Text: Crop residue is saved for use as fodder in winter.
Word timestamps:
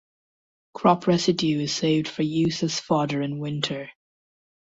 Crop 0.73 1.05
residue 1.05 1.59
is 1.59 1.75
saved 1.75 2.07
for 2.07 2.23
use 2.23 2.63
as 2.63 2.79
fodder 2.79 3.21
in 3.21 3.37
winter. 3.37 3.91